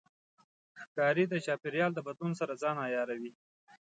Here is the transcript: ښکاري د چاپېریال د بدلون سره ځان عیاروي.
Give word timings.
ښکاري 0.81 1.25
د 1.29 1.33
چاپېریال 1.45 1.91
د 1.95 1.99
بدلون 2.07 2.33
سره 2.39 2.53
ځان 2.61 2.75
عیاروي. 2.85 3.31